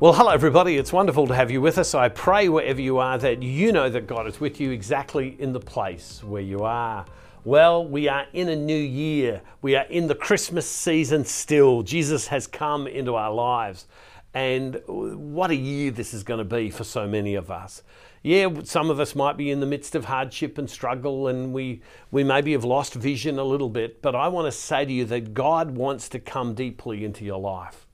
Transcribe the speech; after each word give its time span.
Well, 0.00 0.12
hello, 0.12 0.30
everybody. 0.30 0.76
It's 0.76 0.92
wonderful 0.92 1.26
to 1.26 1.34
have 1.34 1.50
you 1.50 1.60
with 1.60 1.76
us. 1.76 1.92
I 1.92 2.08
pray 2.08 2.48
wherever 2.48 2.80
you 2.80 2.98
are 2.98 3.18
that 3.18 3.42
you 3.42 3.72
know 3.72 3.90
that 3.90 4.06
God 4.06 4.28
is 4.28 4.38
with 4.38 4.60
you 4.60 4.70
exactly 4.70 5.34
in 5.40 5.52
the 5.52 5.58
place 5.58 6.22
where 6.22 6.40
you 6.40 6.60
are. 6.60 7.04
Well, 7.42 7.84
we 7.84 8.08
are 8.08 8.24
in 8.32 8.48
a 8.48 8.54
new 8.54 8.78
year. 8.78 9.42
We 9.60 9.74
are 9.74 9.86
in 9.86 10.06
the 10.06 10.14
Christmas 10.14 10.68
season 10.68 11.24
still. 11.24 11.82
Jesus 11.82 12.28
has 12.28 12.46
come 12.46 12.86
into 12.86 13.16
our 13.16 13.32
lives. 13.32 13.88
And 14.34 14.80
what 14.86 15.50
a 15.50 15.56
year 15.56 15.90
this 15.90 16.14
is 16.14 16.22
going 16.22 16.38
to 16.38 16.44
be 16.44 16.70
for 16.70 16.84
so 16.84 17.08
many 17.08 17.34
of 17.34 17.50
us. 17.50 17.82
Yeah, 18.22 18.50
some 18.62 18.90
of 18.90 19.00
us 19.00 19.16
might 19.16 19.36
be 19.36 19.50
in 19.50 19.58
the 19.58 19.66
midst 19.66 19.96
of 19.96 20.04
hardship 20.04 20.58
and 20.58 20.70
struggle, 20.70 21.26
and 21.26 21.52
we, 21.52 21.82
we 22.12 22.22
maybe 22.22 22.52
have 22.52 22.62
lost 22.62 22.94
vision 22.94 23.40
a 23.40 23.44
little 23.44 23.68
bit. 23.68 24.00
But 24.00 24.14
I 24.14 24.28
want 24.28 24.46
to 24.46 24.52
say 24.52 24.84
to 24.84 24.92
you 24.92 25.06
that 25.06 25.34
God 25.34 25.72
wants 25.72 26.08
to 26.10 26.20
come 26.20 26.54
deeply 26.54 27.04
into 27.04 27.24
your 27.24 27.40
life. 27.40 27.87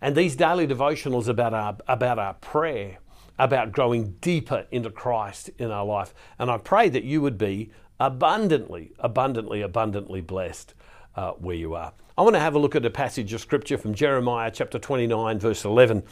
And 0.00 0.16
these 0.16 0.36
daily 0.36 0.66
devotionals 0.66 1.28
about 1.28 1.54
our, 1.54 1.76
about 1.88 2.18
our 2.18 2.34
prayer, 2.34 2.98
about 3.38 3.72
growing 3.72 4.12
deeper 4.20 4.66
into 4.70 4.90
Christ 4.90 5.50
in 5.58 5.70
our 5.70 5.84
life. 5.84 6.14
And 6.38 6.50
I 6.50 6.58
pray 6.58 6.88
that 6.88 7.04
you 7.04 7.20
would 7.22 7.38
be 7.38 7.70
abundantly, 7.98 8.92
abundantly, 8.98 9.62
abundantly 9.62 10.20
blessed 10.20 10.74
uh, 11.16 11.32
where 11.32 11.56
you 11.56 11.74
are. 11.74 11.92
I 12.18 12.22
want 12.22 12.34
to 12.34 12.40
have 12.40 12.54
a 12.54 12.58
look 12.58 12.74
at 12.74 12.84
a 12.84 12.90
passage 12.90 13.32
of 13.32 13.40
scripture 13.40 13.76
from 13.76 13.94
Jeremiah 13.94 14.50
chapter 14.50 14.78
29, 14.78 15.38
verse 15.38 15.64
11. 15.64 16.02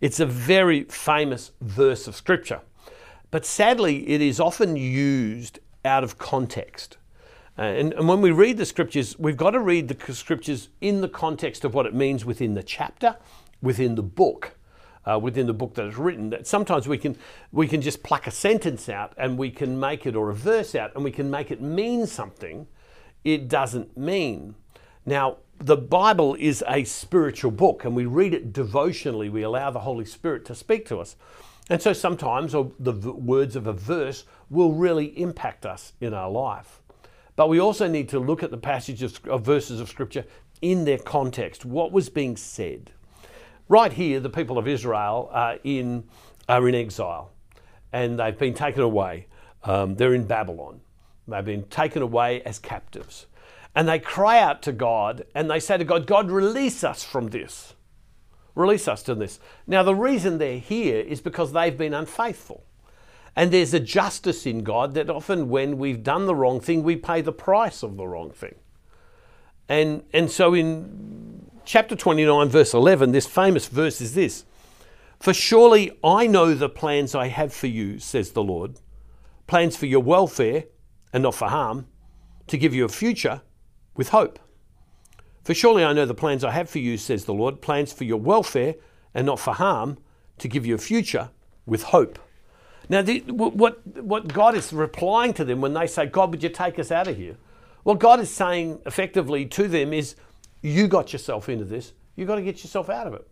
It's 0.00 0.20
a 0.20 0.26
very 0.26 0.84
famous 0.84 1.52
verse 1.60 2.06
of 2.06 2.16
scripture, 2.16 2.60
but 3.30 3.44
sadly, 3.44 4.08
it 4.08 4.20
is 4.20 4.40
often 4.40 4.76
used 4.76 5.58
out 5.84 6.02
of 6.02 6.18
context. 6.18 6.96
Uh, 7.58 7.62
and, 7.62 7.92
and, 7.92 8.08
when 8.08 8.20
we 8.20 8.30
read 8.30 8.56
the 8.56 8.64
scriptures, 8.64 9.18
we've 9.18 9.36
got 9.36 9.50
to 9.50 9.60
read 9.60 9.88
the 9.88 10.14
scriptures 10.14 10.68
in 10.80 11.00
the 11.00 11.08
context 11.08 11.64
of 11.64 11.74
what 11.74 11.84
it 11.84 11.94
means 11.94 12.24
within 12.24 12.54
the 12.54 12.62
chapter, 12.62 13.16
within 13.60 13.96
the 13.96 14.02
book, 14.02 14.56
uh, 15.04 15.18
within 15.18 15.46
the 15.46 15.52
book 15.52 15.74
that 15.74 15.86
is 15.86 15.96
written. 15.96 16.30
That 16.30 16.46
sometimes 16.46 16.88
we 16.88 16.96
can 16.96 17.18
we 17.52 17.66
can 17.66 17.82
just 17.82 18.02
pluck 18.02 18.26
a 18.26 18.30
sentence 18.30 18.88
out 18.88 19.12
and 19.16 19.36
we 19.36 19.50
can 19.50 19.78
make 19.78 20.06
it 20.06 20.16
or 20.16 20.30
a 20.30 20.34
verse 20.34 20.74
out 20.74 20.94
and 20.94 21.04
we 21.04 21.10
can 21.10 21.30
make 21.30 21.50
it 21.50 21.60
mean 21.60 22.06
something 22.06 22.66
it 23.24 23.48
doesn't 23.48 23.96
mean. 23.96 24.54
Now, 25.04 25.38
the 25.58 25.76
Bible 25.76 26.36
is 26.38 26.64
a 26.66 26.84
spiritual 26.84 27.50
book 27.50 27.84
and 27.84 27.94
we 27.94 28.06
read 28.06 28.32
it 28.32 28.52
devotionally. 28.52 29.28
We 29.28 29.42
allow 29.42 29.70
the 29.70 29.80
Holy 29.80 30.04
Spirit 30.04 30.44
to 30.46 30.54
speak 30.54 30.86
to 30.86 30.98
us. 31.00 31.16
And 31.68 31.80
so 31.80 31.92
sometimes 31.92 32.52
the 32.52 32.92
words 32.92 33.56
of 33.56 33.66
a 33.66 33.72
verse 33.72 34.24
will 34.48 34.72
really 34.72 35.18
impact 35.18 35.64
us 35.64 35.92
in 36.00 36.14
our 36.14 36.30
life. 36.30 36.79
But 37.40 37.48
we 37.48 37.58
also 37.58 37.88
need 37.88 38.10
to 38.10 38.18
look 38.18 38.42
at 38.42 38.50
the 38.50 38.58
passages 38.58 39.18
of 39.26 39.46
verses 39.46 39.80
of 39.80 39.88
Scripture 39.88 40.26
in 40.60 40.84
their 40.84 40.98
context. 40.98 41.64
What 41.64 41.90
was 41.90 42.10
being 42.10 42.36
said? 42.36 42.90
Right 43.66 43.94
here, 43.94 44.20
the 44.20 44.28
people 44.28 44.58
of 44.58 44.68
Israel 44.68 45.30
are 45.32 45.56
in, 45.64 46.04
are 46.50 46.68
in 46.68 46.74
exile 46.74 47.32
and 47.94 48.20
they've 48.20 48.36
been 48.36 48.52
taken 48.52 48.82
away. 48.82 49.26
Um, 49.64 49.94
they're 49.94 50.12
in 50.12 50.26
Babylon. 50.26 50.82
They've 51.26 51.42
been 51.42 51.62
taken 51.68 52.02
away 52.02 52.42
as 52.42 52.58
captives. 52.58 53.24
And 53.74 53.88
they 53.88 54.00
cry 54.00 54.38
out 54.38 54.60
to 54.64 54.72
God 54.72 55.24
and 55.34 55.50
they 55.50 55.60
say 55.60 55.78
to 55.78 55.84
God, 55.84 56.06
God, 56.06 56.30
release 56.30 56.84
us 56.84 57.02
from 57.02 57.28
this. 57.28 57.72
Release 58.54 58.86
us 58.86 59.02
from 59.04 59.18
this. 59.18 59.40
Now, 59.66 59.82
the 59.82 59.94
reason 59.94 60.36
they're 60.36 60.58
here 60.58 61.00
is 61.00 61.22
because 61.22 61.54
they've 61.54 61.78
been 61.78 61.94
unfaithful. 61.94 62.66
And 63.40 63.50
there's 63.50 63.72
a 63.72 63.80
justice 63.80 64.44
in 64.44 64.64
God 64.64 64.92
that 64.92 65.08
often 65.08 65.48
when 65.48 65.78
we've 65.78 66.02
done 66.02 66.26
the 66.26 66.34
wrong 66.34 66.60
thing, 66.60 66.82
we 66.82 66.94
pay 66.94 67.22
the 67.22 67.32
price 67.32 67.82
of 67.82 67.96
the 67.96 68.06
wrong 68.06 68.30
thing. 68.30 68.56
And, 69.66 70.02
and 70.12 70.30
so 70.30 70.52
in 70.52 71.50
chapter 71.64 71.96
29, 71.96 72.50
verse 72.50 72.74
11, 72.74 73.12
this 73.12 73.26
famous 73.26 73.66
verse 73.66 74.02
is 74.02 74.14
this 74.14 74.44
For 75.20 75.32
surely 75.32 75.90
I 76.04 76.26
know 76.26 76.52
the 76.52 76.68
plans 76.68 77.14
I 77.14 77.28
have 77.28 77.50
for 77.50 77.66
you, 77.66 77.98
says 77.98 78.32
the 78.32 78.42
Lord 78.42 78.78
plans 79.46 79.74
for 79.74 79.86
your 79.86 80.02
welfare 80.02 80.64
and 81.10 81.22
not 81.22 81.34
for 81.34 81.48
harm, 81.48 81.86
to 82.46 82.58
give 82.58 82.74
you 82.74 82.84
a 82.84 82.90
future 82.90 83.40
with 83.96 84.10
hope. 84.10 84.38
For 85.44 85.54
surely 85.54 85.82
I 85.82 85.94
know 85.94 86.04
the 86.04 86.12
plans 86.12 86.44
I 86.44 86.50
have 86.50 86.68
for 86.68 86.78
you, 86.78 86.98
says 86.98 87.24
the 87.24 87.32
Lord 87.32 87.62
plans 87.62 87.90
for 87.90 88.04
your 88.04 88.20
welfare 88.20 88.74
and 89.14 89.24
not 89.24 89.40
for 89.40 89.54
harm, 89.54 89.96
to 90.36 90.46
give 90.46 90.66
you 90.66 90.74
a 90.74 90.78
future 90.78 91.30
with 91.64 91.84
hope. 91.84 92.18
Now, 92.90 93.02
the, 93.02 93.20
what, 93.20 93.86
what 93.96 94.26
God 94.26 94.56
is 94.56 94.72
replying 94.72 95.32
to 95.34 95.44
them 95.44 95.60
when 95.60 95.74
they 95.74 95.86
say, 95.86 96.06
God, 96.06 96.32
would 96.32 96.42
you 96.42 96.48
take 96.48 96.76
us 96.76 96.90
out 96.90 97.06
of 97.06 97.16
here? 97.16 97.36
What 97.84 98.00
God 98.00 98.18
is 98.18 98.28
saying 98.28 98.80
effectively 98.84 99.46
to 99.46 99.68
them 99.68 99.92
is, 99.92 100.16
you 100.60 100.88
got 100.88 101.12
yourself 101.12 101.48
into 101.48 101.64
this, 101.64 101.92
you've 102.16 102.26
got 102.26 102.34
to 102.34 102.42
get 102.42 102.64
yourself 102.64 102.90
out 102.90 103.06
of 103.06 103.14
it. 103.14 103.28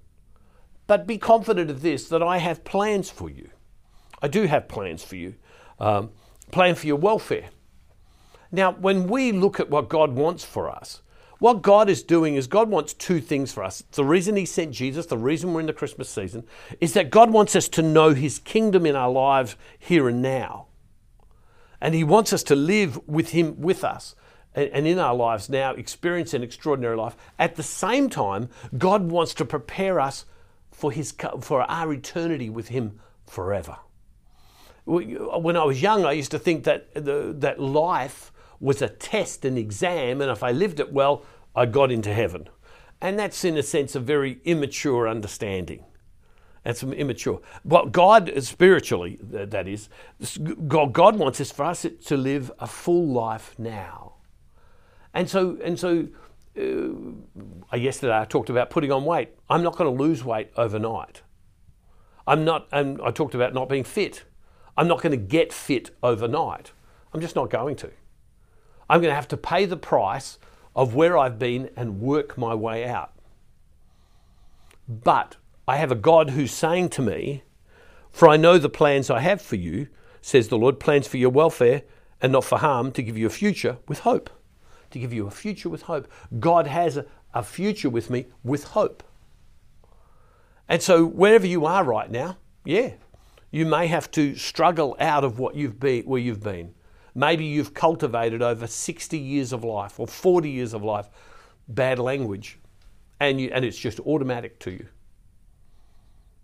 But 0.86 1.08
be 1.08 1.18
confident 1.18 1.70
of 1.70 1.82
this 1.82 2.08
that 2.08 2.22
I 2.22 2.38
have 2.38 2.62
plans 2.62 3.10
for 3.10 3.28
you. 3.28 3.50
I 4.22 4.28
do 4.28 4.44
have 4.46 4.68
plans 4.68 5.02
for 5.02 5.16
you, 5.16 5.34
um, 5.80 6.10
plan 6.52 6.76
for 6.76 6.86
your 6.86 6.96
welfare. 6.96 7.50
Now, 8.52 8.70
when 8.70 9.08
we 9.08 9.32
look 9.32 9.58
at 9.58 9.68
what 9.68 9.88
God 9.88 10.12
wants 10.12 10.44
for 10.44 10.70
us, 10.70 11.02
what 11.38 11.62
God 11.62 11.88
is 11.88 12.02
doing 12.02 12.34
is 12.34 12.46
God 12.46 12.68
wants 12.68 12.92
two 12.92 13.20
things 13.20 13.52
for 13.52 13.62
us. 13.62 13.80
It's 13.80 13.96
The 13.96 14.04
reason 14.04 14.36
He 14.36 14.46
sent 14.46 14.72
Jesus, 14.72 15.06
the 15.06 15.18
reason 15.18 15.52
we're 15.52 15.60
in 15.60 15.66
the 15.66 15.72
Christmas 15.72 16.08
season, 16.08 16.44
is 16.80 16.94
that 16.94 17.10
God 17.10 17.30
wants 17.30 17.54
us 17.54 17.68
to 17.70 17.82
know 17.82 18.14
His 18.14 18.38
kingdom 18.38 18.86
in 18.86 18.96
our 18.96 19.10
lives 19.10 19.56
here 19.78 20.08
and 20.08 20.20
now. 20.20 20.66
And 21.80 21.94
He 21.94 22.04
wants 22.04 22.32
us 22.32 22.42
to 22.44 22.56
live 22.56 23.00
with 23.06 23.30
Him 23.30 23.60
with 23.60 23.84
us 23.84 24.14
and 24.54 24.86
in 24.86 24.98
our 24.98 25.14
lives 25.14 25.48
now, 25.48 25.72
experience 25.72 26.34
an 26.34 26.42
extraordinary 26.42 26.96
life. 26.96 27.16
At 27.38 27.56
the 27.56 27.62
same 27.62 28.10
time, 28.10 28.48
God 28.76 29.10
wants 29.10 29.34
to 29.34 29.44
prepare 29.44 30.00
us 30.00 30.24
for, 30.70 30.90
his, 30.90 31.14
for 31.40 31.62
our 31.62 31.92
eternity 31.92 32.50
with 32.50 32.68
Him 32.68 32.98
forever. 33.26 33.76
When 34.84 35.56
I 35.56 35.64
was 35.64 35.82
young, 35.82 36.04
I 36.04 36.12
used 36.12 36.30
to 36.30 36.38
think 36.38 36.64
that, 36.64 36.92
the, 36.94 37.34
that 37.38 37.60
life 37.60 38.32
was 38.60 38.82
a 38.82 38.88
test, 38.88 39.44
an 39.44 39.56
exam, 39.56 40.20
and 40.20 40.30
if 40.30 40.42
I 40.42 40.52
lived 40.52 40.80
it 40.80 40.92
well, 40.92 41.24
I 41.54 41.66
got 41.66 41.90
into 41.90 42.12
heaven. 42.12 42.48
And 43.00 43.18
that's, 43.18 43.44
in 43.44 43.56
a 43.56 43.62
sense, 43.62 43.94
a 43.94 44.00
very 44.00 44.40
immature 44.44 45.08
understanding. 45.08 45.84
That's 46.64 46.82
immature. 46.82 47.40
What 47.62 47.92
God, 47.92 48.32
spiritually, 48.42 49.18
that 49.22 49.68
is, 49.68 49.88
God, 50.66 50.92
God 50.92 51.16
wants 51.16 51.40
us 51.40 51.50
for 51.52 51.64
us 51.64 51.86
to 52.06 52.16
live 52.16 52.50
a 52.58 52.66
full 52.66 53.06
life 53.06 53.54
now. 53.58 54.14
And 55.14 55.30
so, 55.30 55.56
and 55.62 55.78
so 55.78 56.08
uh, 56.58 57.76
yesterday 57.76 58.18
I 58.18 58.24
talked 58.24 58.50
about 58.50 58.70
putting 58.70 58.92
on 58.92 59.04
weight. 59.04 59.30
I'm 59.48 59.62
not 59.62 59.76
going 59.76 59.96
to 59.96 60.02
lose 60.02 60.24
weight 60.24 60.50
overnight. 60.56 61.22
I'm 62.26 62.44
not, 62.44 62.68
and 62.72 63.00
I 63.02 63.12
talked 63.12 63.34
about 63.34 63.54
not 63.54 63.68
being 63.68 63.84
fit. 63.84 64.24
I'm 64.76 64.88
not 64.88 65.00
going 65.00 65.12
to 65.12 65.16
get 65.16 65.52
fit 65.52 65.90
overnight. 66.02 66.72
I'm 67.14 67.20
just 67.20 67.34
not 67.34 67.48
going 67.48 67.76
to. 67.76 67.90
I'm 68.88 69.00
going 69.00 69.10
to 69.10 69.16
have 69.16 69.28
to 69.28 69.36
pay 69.36 69.64
the 69.64 69.76
price 69.76 70.38
of 70.74 70.94
where 70.94 71.18
I've 71.18 71.38
been 71.38 71.70
and 71.76 72.00
work 72.00 72.38
my 72.38 72.54
way 72.54 72.86
out. 72.86 73.12
But 74.88 75.36
I 75.66 75.76
have 75.76 75.92
a 75.92 75.96
God 75.96 76.30
who's 76.30 76.52
saying 76.52 76.88
to 76.90 77.02
me, 77.02 77.42
For 78.10 78.28
I 78.28 78.36
know 78.36 78.58
the 78.58 78.70
plans 78.70 79.10
I 79.10 79.20
have 79.20 79.42
for 79.42 79.56
you, 79.56 79.88
says 80.22 80.48
the 80.48 80.58
Lord, 80.58 80.80
plans 80.80 81.06
for 81.06 81.18
your 81.18 81.30
welfare 81.30 81.82
and 82.20 82.32
not 82.32 82.44
for 82.44 82.58
harm, 82.58 82.90
to 82.92 83.02
give 83.02 83.18
you 83.18 83.26
a 83.26 83.30
future 83.30 83.78
with 83.86 84.00
hope. 84.00 84.30
To 84.90 84.98
give 84.98 85.12
you 85.12 85.26
a 85.26 85.30
future 85.30 85.68
with 85.68 85.82
hope. 85.82 86.08
God 86.38 86.66
has 86.66 86.96
a, 86.96 87.42
future 87.42 87.90
with 87.90 88.10
me 88.10 88.26
with 88.42 88.64
hope. 88.64 89.04
And 90.68 90.82
so, 90.82 91.06
wherever 91.06 91.46
you 91.46 91.66
are 91.66 91.84
right 91.84 92.10
now, 92.10 92.38
yeah, 92.64 92.94
you 93.50 93.64
may 93.64 93.86
have 93.86 94.10
to 94.12 94.34
struggle 94.34 94.96
out 94.98 95.22
of 95.22 95.38
what 95.38 95.54
you've 95.54 95.78
been, 95.78 96.04
where 96.04 96.20
you've 96.20 96.42
been. 96.42 96.74
Maybe 97.14 97.44
you've 97.44 97.74
cultivated 97.74 98.42
over 98.42 98.66
60 98.66 99.18
years 99.18 99.52
of 99.52 99.64
life 99.64 99.98
or 99.98 100.06
40 100.06 100.50
years 100.50 100.74
of 100.74 100.82
life 100.82 101.08
bad 101.68 101.98
language, 101.98 102.58
and, 103.20 103.40
you, 103.40 103.50
and 103.52 103.64
it's 103.64 103.78
just 103.78 104.00
automatic 104.00 104.58
to 104.60 104.70
you. 104.70 104.86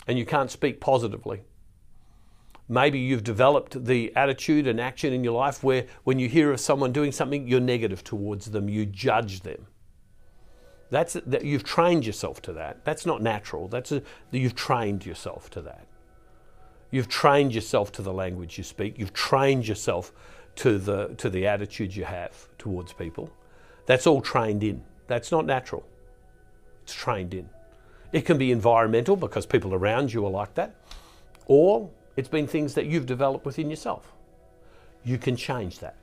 And 0.07 0.19
you 0.19 0.27
can't 0.27 0.51
speak 0.51 0.81
positively. 0.81 1.43
Maybe 2.69 2.99
you've 2.99 3.25
developed 3.25 3.85
the 3.85 4.15
attitude 4.17 4.67
and 4.67 4.81
action 4.81 5.13
in 5.13 5.23
your 5.23 5.35
life 5.35 5.63
where 5.63 5.87
when 6.05 6.19
you 6.19 6.29
hear 6.29 6.51
of 6.51 6.61
someone 6.61 6.93
doing 6.93 7.13
something, 7.13 7.47
you're 7.47 7.61
negative 7.61 8.03
towards 8.03 8.51
them, 8.51 8.69
you 8.69 8.87
judge 8.87 9.41
them. 9.41 9.67
That's 10.91 11.15
that 11.15 11.45
you've 11.45 11.65
trained 11.65 12.07
yourself 12.07 12.41
to 12.43 12.53
that. 12.55 12.85
That's 12.85 13.05
not 13.05 13.23
natural. 13.23 13.69
That's 13.69 13.93
a, 13.93 14.03
you've 14.31 14.55
trained 14.55 15.05
yourself 15.05 15.51
to 15.51 15.63
that. 15.63 15.87
You've 16.91 17.09
trained 17.09 17.55
yourself 17.55 17.91
to 17.93 18.03
the 18.03 18.13
language 18.13 18.57
you 18.57 18.65
speak. 18.65 18.99
You've 18.99 19.13
trained 19.13 19.67
yourself 19.67 20.13
to 20.57 20.79
the, 20.79 21.09
to 21.19 21.29
the 21.29 21.47
attitude 21.47 21.95
you 21.95 22.05
have 22.05 22.49
towards 22.59 22.93
people. 22.93 23.31
That's 23.87 24.07
all 24.07 24.21
trained 24.21 24.63
in. 24.63 24.83
That's 25.07 25.31
not 25.31 25.47
natural. 25.47 25.85
It's 26.83 26.95
trained 26.95 27.35
in. 27.35 27.49
It 28.13 28.25
can 28.25 28.39
be 28.39 28.53
environmental 28.53 29.17
because 29.17 29.45
people 29.47 29.75
around 29.75 30.13
you 30.13 30.25
are 30.25 30.31
like 30.31 30.55
that, 30.55 30.75
or 31.47 31.91
it's 32.17 32.29
been 32.29 32.47
things 32.47 32.75
that 32.75 32.87
you've 32.87 33.07
developed 33.07 33.45
within 33.45 33.69
yourself. 33.69 34.13
You 35.05 35.19
can 35.19 35.37
change 35.37 35.81
that. 35.81 35.97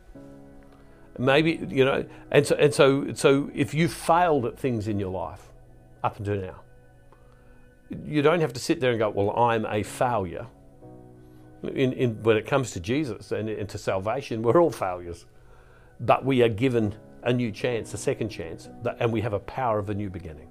Maybe, 1.18 1.66
you 1.70 1.86
know, 1.86 2.06
and 2.32 2.46
so, 2.46 2.56
and 2.56 2.74
so, 2.74 3.14
so 3.14 3.50
if 3.54 3.74
you've 3.74 3.94
failed 3.94 4.46
at 4.46 4.58
things 4.58 4.88
in 4.88 5.00
your 5.00 5.12
life 5.12 5.42
up 6.04 6.18
until 6.20 6.36
now, 6.36 6.62
you 8.06 8.22
don't 8.22 8.40
have 8.40 8.54
to 8.54 8.60
sit 8.60 8.80
there 8.80 8.92
and 8.92 9.00
go, 9.00 9.10
Well, 9.10 9.38
I'm 9.38 9.66
a 9.66 9.84
failure. 9.84 10.48
In, 11.64 11.94
in, 11.94 12.24
when 12.24 12.38
it 12.38 12.48
comes 12.48 12.72
to 12.72 12.80
Jesus 12.80 13.32
and, 13.32 13.48
and 13.48 13.70
to 13.70 13.78
salvation, 13.78 14.42
we're 14.42 14.60
all 14.60 14.72
failures. 14.72 15.26
But 16.00 16.26
we 16.26 16.42
are 16.42 16.50
given 16.50 16.96
a 17.24 17.32
new 17.32 17.52
chance, 17.52 17.94
a 17.94 17.98
second 17.98 18.30
chance, 18.30 18.68
and 19.00 19.12
we 19.14 19.22
have 19.22 19.34
a 19.34 19.40
power 19.40 19.78
of 19.78 19.90
a 19.90 19.94
new 19.94 20.10
beginning. 20.10 20.48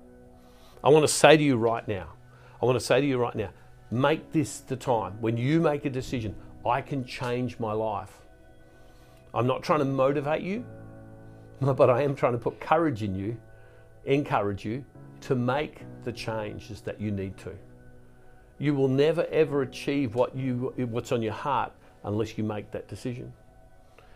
I 0.84 0.88
want 0.88 1.02
to 1.02 1.12
say 1.12 1.36
to 1.36 1.42
you 1.42 1.56
right 1.56 1.86
now, 1.86 2.08
I 2.62 2.66
want 2.66 2.78
to 2.78 2.84
say 2.84 3.00
to 3.00 3.06
you 3.06 3.18
right 3.18 3.34
now, 3.34 3.50
make 3.90 4.32
this 4.32 4.60
the 4.60 4.76
time 4.76 5.20
when 5.20 5.36
you 5.36 5.60
make 5.60 5.84
a 5.84 5.90
decision, 5.90 6.34
I 6.64 6.80
can 6.80 7.04
change 7.04 7.58
my 7.58 7.72
life. 7.72 8.12
I'm 9.34 9.46
not 9.46 9.62
trying 9.62 9.80
to 9.80 9.84
motivate 9.84 10.42
you, 10.42 10.64
but 11.60 11.90
I 11.90 12.02
am 12.02 12.14
trying 12.14 12.32
to 12.32 12.38
put 12.38 12.60
courage 12.60 13.02
in 13.02 13.14
you, 13.14 13.36
encourage 14.04 14.64
you 14.64 14.84
to 15.22 15.34
make 15.34 15.82
the 16.04 16.12
changes 16.12 16.80
that 16.82 17.00
you 17.00 17.10
need 17.10 17.36
to. 17.38 17.52
You 18.60 18.74
will 18.74 18.88
never 18.88 19.26
ever 19.32 19.62
achieve 19.62 20.14
what 20.14 20.36
you, 20.36 20.72
what's 20.90 21.10
on 21.10 21.22
your 21.22 21.32
heart 21.32 21.72
unless 22.04 22.38
you 22.38 22.44
make 22.44 22.70
that 22.70 22.86
decision. 22.88 23.32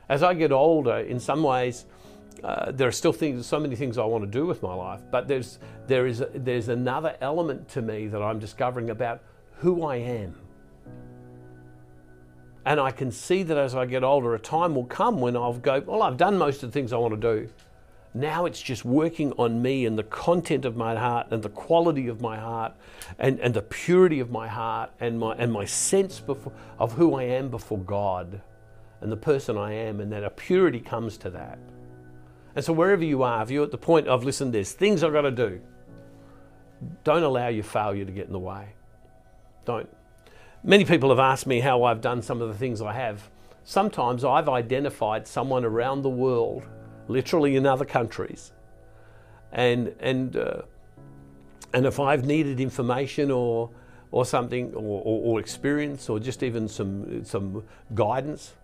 As 0.09 0.23
I 0.23 0.35
get 0.35 0.53
older, 0.53 0.99
in 0.99 1.19
some 1.19 1.43
ways, 1.43 1.87
uh, 2.43 2.71
there 2.71 2.87
are 2.87 2.93
still 2.93 3.13
things, 3.13 3.47
so 3.47 3.59
many 3.59 3.75
things 3.75 3.97
I 3.97 4.05
want 4.05 4.23
to 4.23 4.31
do 4.31 4.45
with 4.45 4.63
my 4.63 4.75
life, 4.75 5.01
but 5.11 5.29
there's, 5.29 5.59
there 5.87 6.07
is, 6.07 6.23
there's 6.35 6.69
another 6.69 7.17
element 7.23 7.69
to 7.71 7.81
me 7.81 8.07
that 8.09 8.21
I'm 8.21 8.39
discovering 8.39 8.91
about 8.91 9.23
who 9.57 9.85
I 9.85 9.97
am. 9.97 10.35
And 12.67 12.81
I 12.81 12.91
can 12.91 13.11
see 13.11 13.43
that 13.45 13.57
as 13.57 13.75
I 13.75 13.87
get 13.87 14.05
older, 14.05 14.35
a 14.35 14.39
time 14.39 14.75
will 14.75 14.85
come 14.85 15.21
when 15.21 15.37
I'll 15.37 15.55
go, 15.55 15.81
well, 15.81 16.03
I've 16.03 16.17
done 16.19 16.37
most 16.37 16.63
of 16.63 16.71
the 16.71 16.73
things 16.73 16.93
I 16.93 16.97
want 16.99 17.19
to 17.19 17.21
do. 17.21 17.49
Now 18.15 18.47
it's 18.47 18.63
just 18.63 18.85
working 18.85 19.33
on 19.33 19.61
me 19.61 19.87
and 19.87 19.99
the 19.99 20.05
content 20.05 20.65
of 20.65 20.77
my 20.77 20.95
heart 20.95 21.27
and 21.33 21.43
the 21.43 21.49
quality 21.49 22.07
of 22.07 22.21
my 22.21 22.39
heart 22.39 22.73
and, 23.19 23.41
and 23.41 23.53
the 23.53 23.63
purity 23.63 24.21
of 24.21 24.31
my 24.31 24.47
heart 24.47 24.91
and 25.01 25.19
my, 25.19 25.35
and 25.35 25.53
my 25.53 25.65
sense 25.65 26.21
before, 26.21 26.53
of 26.79 26.93
who 26.93 27.17
I 27.17 27.25
am 27.25 27.51
before 27.51 27.79
God 27.79 28.41
and 29.01 29.11
the 29.11 29.17
person 29.17 29.59
I 29.59 29.73
am, 29.73 30.01
and 30.01 30.11
that 30.13 30.25
a 30.25 30.31
purity 30.31 30.81
comes 30.81 31.19
to 31.19 31.31
that. 31.31 31.59
And 32.57 32.65
so, 32.65 32.73
wherever 32.73 33.05
you 33.05 33.23
are, 33.23 33.43
if 33.43 33.51
you're 33.51 33.65
at 33.65 33.71
the 33.71 33.77
point 33.77 34.09
of, 34.09 34.25
listen, 34.25 34.51
there's 34.51 34.73
things 34.73 35.03
I've 35.03 35.13
got 35.13 35.23
to 35.23 35.31
do, 35.31 35.61
don't 37.03 37.23
allow 37.23 37.49
your 37.49 37.65
failure 37.65 38.05
to 38.05 38.13
get 38.13 38.27
in 38.27 38.33
the 38.33 38.39
way. 38.39 38.69
Don't. 39.67 39.89
Many 40.63 40.85
people 40.85 41.11
have 41.11 41.19
asked 41.19 41.47
me 41.47 41.61
how 41.61 41.83
I've 41.83 42.01
done 42.01 42.23
some 42.23 42.41
of 42.41 42.49
the 42.49 42.55
things 42.55 42.81
I 42.81 42.95
have. 42.95 43.29
Sometimes 43.65 44.25
I've 44.25 44.49
identified 44.49 45.27
someone 45.27 45.65
around 45.65 46.03
the 46.03 46.11
world, 46.11 46.63
literally 47.09 47.57
in 47.57 47.67
other 47.67 47.85
countries, 47.85 48.53
and 49.53 49.95
and 50.01 50.37
uh, 50.37 50.63
and 51.73 51.87
if 51.87 52.01
I've 52.01 52.25
needed 52.25 52.61
information 52.61 53.31
or 53.31 53.71
or 54.11 54.25
something 54.25 54.73
or, 54.75 55.03
or, 55.05 55.35
or 55.35 55.41
experience 55.41 56.09
or 56.09 56.21
just 56.21 56.43
even 56.43 56.69
some 56.69 57.25
some 57.25 57.65
guidance, 57.95 58.55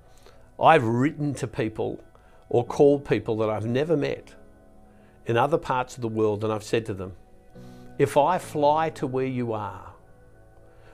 I've 0.61 0.85
written 0.85 1.35
to 1.35 1.47
people 1.47 2.03
or 2.49 2.65
called 2.65 3.05
people 3.05 3.37
that 3.39 3.51
I've 3.51 3.67
never 3.67 3.97
met 3.97 4.35
in 5.27 5.37
other 5.37 5.59
parts 5.59 5.97
of 5.97 6.03
the 6.03 6.09
world 6.09 6.45
and 6.45 6.53
I've 6.53 6.65
said 6.65 6.87
to 6.87 6.95
them, 6.95 7.13
if 7.99 8.17
I 8.17 8.39
fly 8.39 8.91
to 8.91 9.07
where 9.07 9.27
you 9.27 9.53
are, 9.53 9.93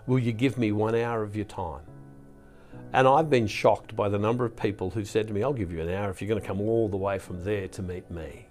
will 0.06 0.18
you 0.18 0.32
give 0.32 0.58
me 0.58 0.72
one 0.72 0.94
hour 0.94 1.22
of 1.22 1.34
your 1.34 1.44
time? 1.44 1.82
And 2.92 3.06
I've 3.06 3.28
been 3.28 3.46
shocked 3.46 3.94
by 3.94 4.08
the 4.08 4.18
number 4.18 4.44
of 4.44 4.56
people 4.56 4.90
who've 4.90 5.08
said 5.08 5.28
to 5.28 5.34
me, 5.34 5.42
I'll 5.42 5.52
give 5.52 5.72
you 5.72 5.80
an 5.80 5.90
hour 5.90 6.10
if 6.10 6.20
you're 6.20 6.28
going 6.28 6.40
to 6.40 6.46
come 6.46 6.60
all 6.60 6.88
the 6.88 6.96
way 6.96 7.18
from 7.18 7.44
there 7.44 7.68
to 7.68 7.82
meet 7.82 8.10
me. 8.10 8.46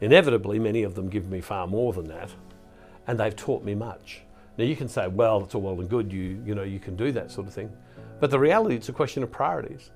Inevitably, 0.00 0.58
many 0.58 0.82
of 0.82 0.94
them 0.94 1.08
give 1.08 1.28
me 1.28 1.40
far 1.40 1.66
more 1.66 1.92
than 1.92 2.08
that, 2.08 2.30
and 3.06 3.18
they've 3.18 3.34
taught 3.34 3.64
me 3.64 3.74
much. 3.74 4.22
Now 4.58 4.64
you 4.64 4.76
can 4.76 4.88
say, 4.88 5.08
well, 5.08 5.44
it's 5.44 5.54
all 5.54 5.62
well 5.62 5.80
and 5.80 5.88
good, 5.88 6.12
you, 6.12 6.42
you 6.44 6.54
know, 6.54 6.62
you 6.62 6.78
can 6.78 6.96
do 6.96 7.12
that 7.12 7.30
sort 7.30 7.46
of 7.46 7.54
thing. 7.54 7.70
But 8.20 8.30
the 8.30 8.38
reality, 8.38 8.76
it's 8.76 8.88
a 8.88 8.92
question 8.92 9.22
of 9.22 9.30
priorities 9.30 9.90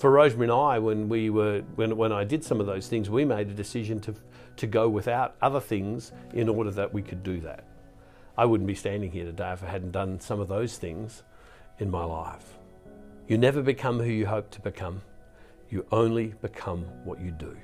for 0.00 0.10
Rosemary 0.10 0.46
and 0.46 0.52
I, 0.52 0.78
when 0.78 1.10
we 1.10 1.28
were 1.28 1.60
when 1.74 1.94
when 1.94 2.10
I 2.10 2.24
did 2.24 2.42
some 2.42 2.58
of 2.58 2.66
those 2.66 2.88
things, 2.88 3.10
we 3.10 3.24
made 3.26 3.48
a 3.48 3.54
decision 3.54 4.00
to 4.00 4.14
to 4.56 4.66
go 4.66 4.88
without 4.88 5.36
other 5.42 5.60
things 5.60 6.12
in 6.32 6.48
order 6.48 6.70
that 6.70 6.92
we 6.92 7.02
could 7.02 7.22
do 7.22 7.38
that. 7.40 7.64
I 8.36 8.46
wouldn't 8.46 8.66
be 8.66 8.74
standing 8.74 9.10
here 9.10 9.26
today 9.26 9.52
if 9.52 9.62
I 9.62 9.66
hadn't 9.66 9.92
done 9.92 10.18
some 10.18 10.40
of 10.40 10.48
those 10.48 10.78
things 10.78 11.22
in 11.80 11.90
my 11.90 12.04
life. 12.04 12.58
You 13.26 13.38
never 13.38 13.62
become 13.62 13.98
who 13.98 14.10
you 14.10 14.26
hope 14.26 14.50
to 14.50 14.60
become. 14.60 15.02
You 15.70 15.86
only 15.92 16.34
become 16.42 16.82
what 17.04 17.20
you 17.20 17.30
do. 17.30 17.56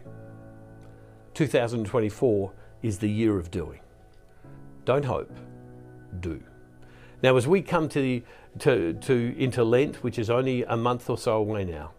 2024 1.35 2.53
is 2.83 2.99
the 2.99 3.11
year 3.11 3.39
of 3.39 3.51
doing. 3.51 3.81
Don't 4.85 5.05
hope, 5.05 5.37
do. 6.21 6.43
Now, 7.23 7.37
as 7.37 7.47
we 7.47 7.63
come 7.63 7.89
to, 7.91 8.23
to, 8.61 8.93
to 8.93 9.35
into 9.39 9.65
Lent, 9.65 9.97
which 10.03 10.19
is 10.19 10.31
only 10.31 10.63
a 10.65 10.77
month 10.77 11.11
or 11.11 11.19
so 11.19 11.37
away 11.37 11.65
now, 11.65 11.93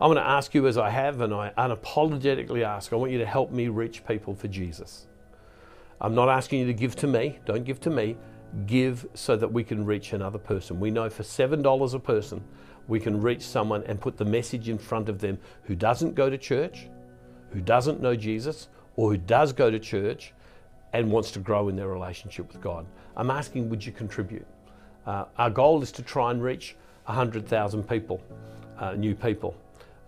I 0.00 0.06
want 0.06 0.18
to 0.18 0.26
ask 0.26 0.54
you, 0.54 0.66
as 0.66 0.76
I 0.76 0.90
have, 0.90 1.20
and 1.20 1.32
I 1.32 1.52
unapologetically 1.56 2.62
ask, 2.62 2.92
I 2.92 2.96
want 2.96 3.12
you 3.12 3.18
to 3.18 3.26
help 3.26 3.52
me 3.52 3.68
reach 3.68 4.06
people 4.06 4.34
for 4.34 4.48
Jesus. 4.48 5.06
I'm 6.00 6.14
not 6.14 6.28
asking 6.28 6.60
you 6.60 6.66
to 6.66 6.74
give 6.74 6.96
to 6.96 7.06
me, 7.06 7.38
don't 7.44 7.64
give 7.64 7.80
to 7.80 7.90
me. 7.90 8.16
Give 8.66 9.06
so 9.14 9.36
that 9.36 9.52
we 9.52 9.64
can 9.64 9.84
reach 9.84 10.12
another 10.12 10.38
person. 10.38 10.80
We 10.80 10.90
know 10.90 11.10
for 11.10 11.22
$7 11.22 11.94
a 11.94 11.98
person, 11.98 12.42
we 12.86 13.00
can 13.00 13.20
reach 13.20 13.42
someone 13.42 13.82
and 13.84 14.00
put 14.00 14.16
the 14.16 14.24
message 14.24 14.68
in 14.68 14.78
front 14.78 15.08
of 15.08 15.20
them 15.20 15.38
who 15.64 15.74
doesn't 15.74 16.14
go 16.14 16.30
to 16.30 16.38
church, 16.38 16.88
who 17.50 17.60
doesn't 17.60 18.00
know 18.00 18.14
Jesus, 18.14 18.68
or 18.96 19.10
who 19.10 19.16
does 19.16 19.52
go 19.52 19.70
to 19.70 19.78
church 19.78 20.32
and 20.92 21.10
wants 21.10 21.30
to 21.32 21.40
grow 21.40 21.68
in 21.68 21.76
their 21.76 21.88
relationship 21.88 22.52
with 22.52 22.60
God. 22.60 22.86
I'm 23.16 23.30
asking, 23.30 23.68
would 23.70 23.84
you 23.84 23.92
contribute? 23.92 24.46
Uh, 25.06 25.24
our 25.38 25.50
goal 25.50 25.82
is 25.82 25.92
to 25.92 26.02
try 26.02 26.30
and 26.30 26.42
reach 26.42 26.76
100,000 27.06 27.88
people, 27.88 28.22
uh, 28.78 28.92
new 28.92 29.14
people. 29.14 29.56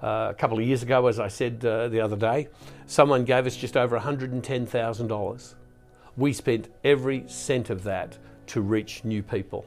Uh, 0.03 0.29
a 0.31 0.35
couple 0.35 0.59
of 0.59 0.65
years 0.65 0.83
ago, 0.83 1.07
as 1.07 1.19
I 1.19 1.29
said 1.29 1.65
uh, 1.65 1.89
the 1.89 2.01
other 2.01 2.17
day, 2.17 2.49
someone 2.87 3.25
gave 3.25 3.47
us 3.47 3.57
just 3.57 3.77
over 3.77 3.99
$110,000. 3.99 5.55
We 6.17 6.33
spent 6.33 6.69
every 6.83 7.25
cent 7.29 7.69
of 7.69 7.83
that 7.85 8.17
to 8.49 8.63
reach 8.63 9.05
new 9.05 9.23
people. 9.23 9.67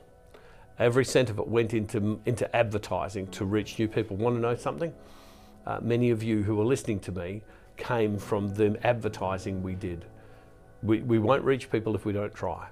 Every 0.79 1.05
cent 1.05 1.29
of 1.29 1.37
it 1.37 1.47
went 1.47 1.73
into, 1.73 2.19
into 2.25 2.55
advertising 2.55 3.27
to 3.27 3.45
reach 3.45 3.77
new 3.77 3.87
people. 3.87 4.15
Want 4.15 4.35
to 4.37 4.41
know 4.41 4.55
something? 4.55 4.93
Uh, 5.67 5.79
many 5.81 6.09
of 6.09 6.23
you 6.23 6.41
who 6.41 6.59
are 6.59 6.65
listening 6.65 6.99
to 7.01 7.11
me 7.11 7.43
came 7.77 8.17
from 8.17 8.55
the 8.55 8.79
advertising 8.83 9.61
we 9.61 9.75
did. 9.75 10.05
We, 10.81 11.01
we 11.01 11.19
won't 11.19 11.43
reach 11.43 11.69
people 11.69 11.95
if 11.95 12.05
we 12.05 12.13
don't 12.13 12.33
try. 12.33 12.67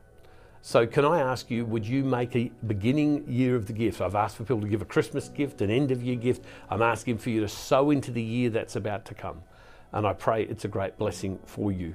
So, 0.63 0.87
can 0.87 1.05
I 1.05 1.19
ask 1.19 1.51
you, 1.51 1.63
would 1.65 1.85
you 1.85 2.03
make 2.03 2.35
a 2.35 2.51
beginning 2.65 3.25
year 3.27 3.55
of 3.55 3.67
the 3.67 3.73
gift? 3.73 4.01
I've 4.01 4.15
asked 4.15 4.37
for 4.37 4.43
people 4.43 4.61
to 4.61 4.67
give 4.67 4.81
a 4.81 4.85
Christmas 4.85 5.29
gift, 5.29 5.61
an 5.61 5.69
end 5.69 5.91
of 5.91 6.01
year 6.01 6.15
gift. 6.15 6.43
I'm 6.69 6.81
asking 6.81 7.19
for 7.19 7.29
you 7.29 7.41
to 7.41 7.47
sow 7.47 7.91
into 7.91 8.11
the 8.11 8.21
year 8.21 8.49
that's 8.49 8.75
about 8.75 9.05
to 9.05 9.13
come. 9.13 9.43
And 9.91 10.07
I 10.07 10.13
pray 10.13 10.43
it's 10.43 10.65
a 10.65 10.67
great 10.67 10.97
blessing 10.97 11.39
for 11.45 11.71
you 11.71 11.93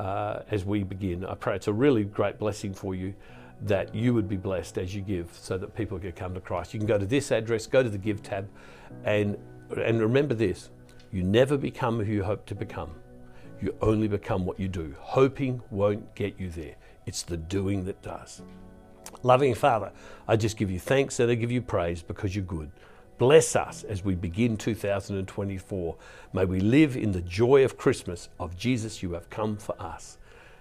uh, 0.00 0.42
as 0.50 0.64
we 0.64 0.82
begin. 0.82 1.26
I 1.26 1.34
pray 1.34 1.56
it's 1.56 1.68
a 1.68 1.72
really 1.72 2.04
great 2.04 2.38
blessing 2.38 2.72
for 2.72 2.94
you 2.94 3.14
that 3.62 3.94
you 3.94 4.14
would 4.14 4.28
be 4.28 4.38
blessed 4.38 4.78
as 4.78 4.94
you 4.94 5.02
give 5.02 5.28
so 5.34 5.58
that 5.58 5.76
people 5.76 5.98
can 5.98 6.12
come 6.12 6.32
to 6.32 6.40
Christ. 6.40 6.72
You 6.72 6.80
can 6.80 6.86
go 6.86 6.96
to 6.96 7.04
this 7.04 7.30
address, 7.30 7.66
go 7.66 7.82
to 7.82 7.90
the 7.90 7.98
Give 7.98 8.22
tab, 8.22 8.48
and, 9.04 9.36
and 9.76 10.00
remember 10.00 10.32
this 10.32 10.70
you 11.12 11.22
never 11.22 11.58
become 11.58 12.02
who 12.02 12.12
you 12.12 12.22
hope 12.22 12.46
to 12.46 12.54
become. 12.54 12.92
You 13.60 13.74
only 13.82 14.08
become 14.08 14.46
what 14.46 14.58
you 14.58 14.68
do. 14.68 14.94
Hoping 14.98 15.60
won't 15.70 16.14
get 16.14 16.40
you 16.40 16.48
there. 16.48 16.76
It's 17.04 17.22
the 17.22 17.36
doing 17.36 17.84
that 17.84 18.00
does. 18.00 18.40
Loving 19.22 19.54
Father, 19.54 19.92
I 20.26 20.36
just 20.36 20.56
give 20.56 20.70
you 20.70 20.78
thanks 20.78 21.20
and 21.20 21.30
I 21.30 21.34
give 21.34 21.50
you 21.50 21.60
praise 21.60 22.00
because 22.00 22.34
you're 22.34 22.44
good. 22.44 22.70
Bless 23.20 23.54
us 23.54 23.84
as 23.84 24.02
we 24.02 24.14
begin 24.14 24.56
2024. 24.56 25.94
May 26.32 26.46
we 26.46 26.58
live 26.58 26.96
in 26.96 27.12
the 27.12 27.20
joy 27.20 27.66
of 27.66 27.76
Christmas 27.76 28.30
of 28.38 28.56
Jesus, 28.56 29.02
you 29.02 29.12
have 29.12 29.28
come 29.28 29.58
for 29.58 29.74
us. 29.78 30.16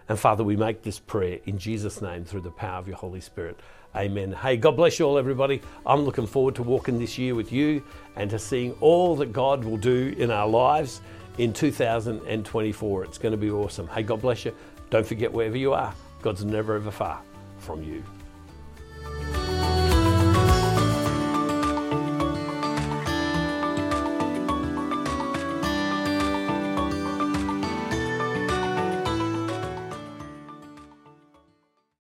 And 0.09 0.19
Father, 0.19 0.43
we 0.43 0.57
make 0.57 0.81
this 0.81 0.99
prayer 0.99 1.39
in 1.45 1.57
Jesus' 1.57 2.01
name 2.01 2.25
through 2.25 2.41
the 2.41 2.51
power 2.51 2.79
of 2.79 2.85
your 2.85 2.97
Holy 2.97 3.21
Spirit. 3.21 3.57
Amen. 3.95 4.33
Hey, 4.33 4.57
God 4.57 4.75
bless 4.75 4.99
you 4.99 5.05
all, 5.05 5.17
everybody. 5.17 5.61
I'm 5.85 6.01
looking 6.01 6.27
forward 6.27 6.55
to 6.55 6.63
walking 6.63 6.99
this 6.99 7.17
year 7.17 7.33
with 7.33 7.53
you 7.53 7.81
and 8.17 8.29
to 8.29 8.37
seeing 8.37 8.73
all 8.81 9.15
that 9.15 9.31
God 9.31 9.63
will 9.63 9.77
do 9.77 10.13
in 10.17 10.29
our 10.29 10.49
lives 10.49 10.99
in 11.37 11.53
2024. 11.53 13.05
It's 13.05 13.17
going 13.17 13.31
to 13.31 13.37
be 13.37 13.49
awesome. 13.49 13.87
Hey, 13.87 14.03
God 14.03 14.21
bless 14.21 14.43
you. 14.43 14.53
Don't 14.89 15.07
forget 15.07 15.31
wherever 15.31 15.55
you 15.55 15.71
are, 15.71 15.95
God's 16.21 16.43
never 16.43 16.75
ever 16.75 16.91
far 16.91 17.21
from 17.59 17.81
you. 17.83 18.03